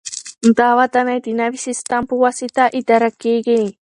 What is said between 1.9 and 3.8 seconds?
په واسطه اداره کیږي.